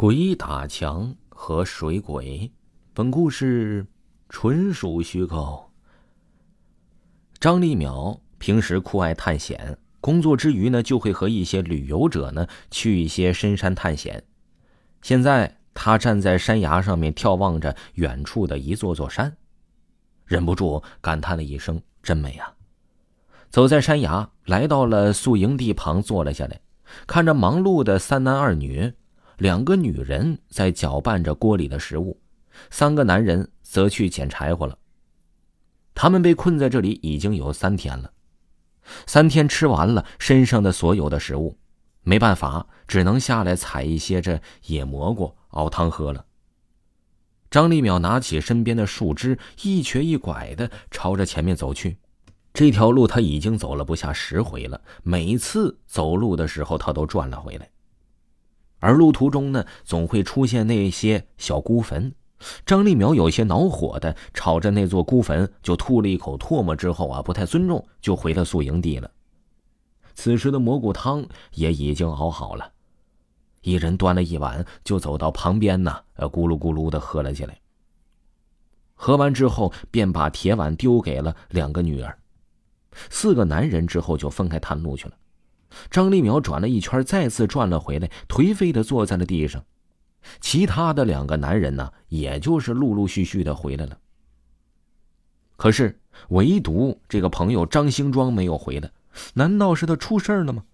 [0.00, 2.50] 鬼打墙和水鬼，
[2.94, 3.86] 本故事
[4.30, 5.70] 纯属虚构。
[7.38, 14.24] 张立淼平时酷爱探险，工作之余呢，就会和一些旅游者呢去一些深山探险。
[15.02, 19.36] 现在他站在山崖上面，眺望着远处的一座座山，
[20.24, 22.54] 忍不住感叹了一声：“真美啊！”
[23.52, 26.58] 走在山崖，来到了宿营地旁，坐了下来，
[27.06, 28.94] 看着忙碌的三男二女。
[29.40, 32.20] 两个女人在搅拌着锅里的食物，
[32.68, 34.76] 三个男人则去捡柴火了。
[35.94, 38.12] 他们被困在这里已经有三天了，
[39.06, 41.56] 三天吃完了身上的所有的食物，
[42.02, 46.26] 没办法，只能下来采一些这野蘑菇熬汤喝了。
[47.50, 51.96] 张立淼拿起身边的树枝，一瘸一拐的朝着前面走去。
[52.52, 57.70] 这条路他已经走了不下十回了，每次走路的时候他都转了回来。
[58.80, 62.12] 而路途中呢，总会出现那些小孤坟。
[62.64, 69.10] 张立苗有些恼火的朝着那座孤坟就吐了一口唾沫，之后啊，不太尊重，就回了宿营地了。
[70.14, 72.72] 此时的蘑菇汤也已经熬好了，
[73.60, 77.58] 一人端了一碗，就走到旁边呢，呃，咕噜咕噜的喝了起来。
[78.94, 82.18] 喝完之后，便把铁碗丢给了两个女儿。
[83.08, 85.14] 四个男人之后就分开探路去了。
[85.90, 89.64] 张立淼转了一圈，再次转了回来，颓废的坐在了地上。
[90.40, 93.98] 其他的两个男人呢，也就是陆陆续续的回来了。
[95.56, 98.90] 可是，唯独这个朋友张兴庄没有回来，
[99.34, 100.64] 难道是他出事了吗？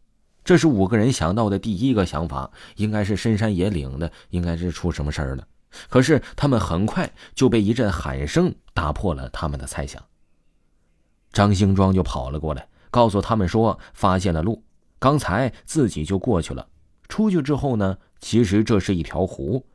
[0.44, 5.46] 这是五个人想到的第一个想法，应该是深山野岭的，应该是出什么事儿了。
[5.88, 10.02] 可是，他们很快就被一阵喊声打破了他们的猜想。
[11.32, 14.62] 张兴庄就跑了过来，告诉他们说，发现了路。
[14.98, 16.66] 刚才自己就过去了，
[17.08, 19.66] 出去之后呢，其实这是一条湖。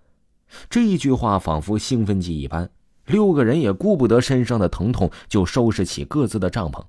[0.69, 2.69] 这一句话仿佛兴奋剂一般，
[3.05, 6.83] 六个人也顾不得身上的疼痛，就收拾起各自的帐篷。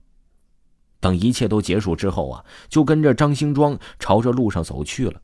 [0.99, 5.21] 等一切都结束之后啊，就跟着张兴庄朝着路上走去了。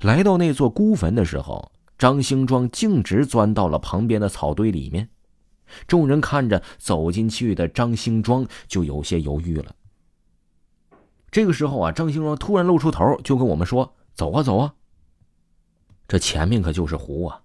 [0.00, 5.08] 来到那座孤坟的时候，张兴庄径直钻到了旁边的草堆里面。
[5.86, 9.74] 众人看着走进去的张兴庄，就有些犹豫了。
[11.32, 14.74] 这个时候啊，张兴庄突然露出头，就跟我们说：“走啊，走啊！”
[16.06, 17.40] 这前面可就是湖啊！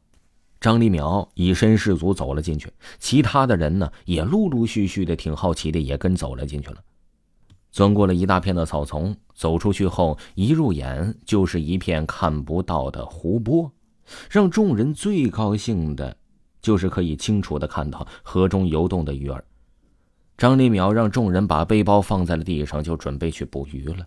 [0.59, 6.83] 张立淼以身试足走了进去，其他的人呢，也陆陆续续的挺好奇的，也跟走了进去了。
[7.71, 13.71] 钻过了一大片的草丛，走出去后，一入眼就是一片看不到的湖泊。
[14.29, 16.17] 让众人最高兴的，
[16.61, 19.45] 就是可以清楚的看到河中游动的鱼儿。
[20.37, 24.05] 张立淼让众人把背包放在了地上，就准备去捕鱼了。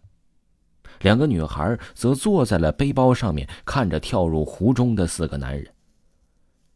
[1.00, 5.66] 两个女孩则坐在了背包上面，看着跳入湖中的四个男人。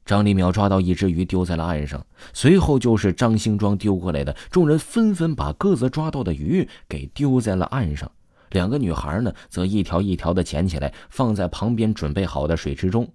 [0.05, 4.35] 张立淼抓到一只鱼，丢在了岸上，随后就是张兴庄丢过来的。
[4.51, 8.11] 众人纷纷把各自抓到的鱼给丢在了岸上。
[8.51, 13.09] 两个女孩呢，则一条一条的捡起来，放在旁边准备好的水池中。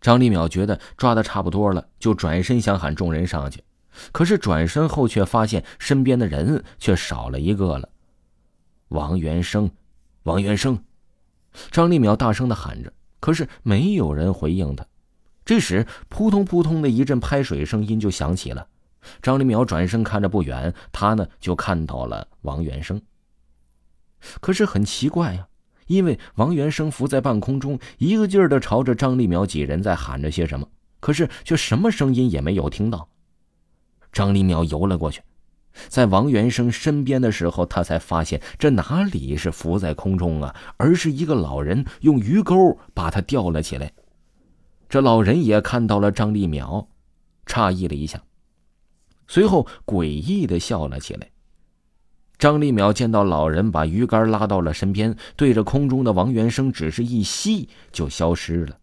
[0.00, 3.62] 张立淼觉得抓的差不多了，就转身想喊众人上去。
[4.12, 7.88] 可是转身后，却发现身边的人却少了一个了。
[8.88, 9.70] 王元生，
[10.22, 10.82] 王元生，
[11.70, 14.86] 张立淼大声的喊着，可是没有人回应他。
[15.44, 18.66] 这时，扑通扑通的一阵拍水声音就响起了。
[19.22, 23.00] 张立淼转身看着不远，他呢就看到了王元生。
[24.40, 25.46] 可是很奇怪呀，
[25.86, 30.68] 因为王元生浮在半空中，一个劲儿的朝着张立淼几人在喊着些什么，
[31.00, 33.08] 可是却什么声音也没有听到。
[34.18, 35.22] 张立淼游了过去，
[35.86, 43.92] 在王元生身边的时候，他才发现这哪里是浮在空中啊，而是一个老人用鱼钩把他吊了起来。
[44.88, 46.88] 这老人也看到了张立淼，
[47.46, 48.20] 诧异了一下，
[49.28, 51.30] 随后诡异的笑了起来。
[52.38, 58.76] 张立淼见到老人把鱼竿拉到了身边，对着空中的王元生只是一吸，就消失了。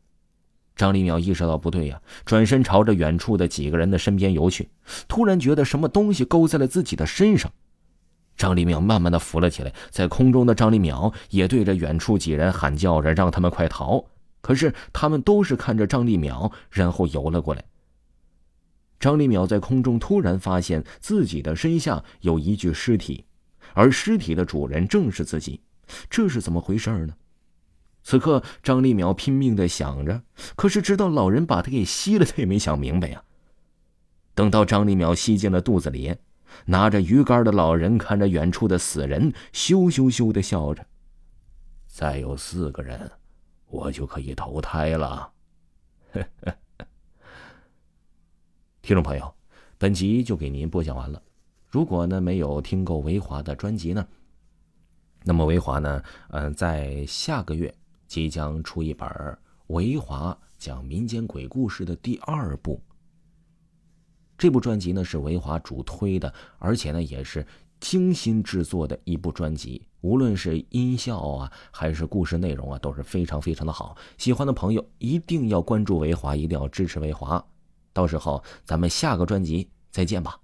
[0.76, 4.68] 张立淼意识到不对呀，转身朝着远处的几个人的身边游去。
[5.08, 7.52] 突然觉得什么东西勾在了自己的身上，
[8.36, 9.74] 张立淼慢慢的浮了起来。
[9.90, 14.04] 在空中的张立淼也对着远处几人喊叫着，让他们快逃。
[14.42, 17.64] 可是他们都是看着张立淼，然后游了过来。
[19.00, 23.26] 张立淼在空中突然发现自己的身下有一具尸体，
[23.74, 25.62] 而尸体的主人正是自己，
[26.10, 27.14] 这是怎么回事呢？
[28.08, 30.22] 此刻，张立淼拼命的想着，
[30.56, 33.24] 可是直到老人把他给吸了，他也没想明白呀。
[34.36, 36.16] 等到张立淼吸进了肚子里，
[36.66, 40.86] 拿着鱼竿的老人看着远处的死人，羞羞羞的笑着。
[41.88, 43.10] 再有四个人，
[43.66, 45.32] 我就可以投胎了。
[48.84, 49.34] 听众朋友，
[49.80, 51.20] 本集就给您播讲完了。
[51.72, 54.08] 如果呢没有听够维华的专辑呢，
[55.24, 57.74] 那么维华呢，嗯，在下个月。
[58.08, 59.08] 即将出一本
[59.68, 62.82] 《维华讲民间鬼故事》的第二部。
[64.38, 67.46] 这部专辑呢是维华主推的，而且呢也是
[67.80, 69.88] 精心制作的一部专辑。
[70.02, 73.98] 无论是音效啊，还是故事内容啊，都是非常非常的好。
[74.18, 77.44] 喜欢的朋友一定要关注维华，一定要支持维华。
[77.94, 80.40] 到时候咱们下个专辑再见吧。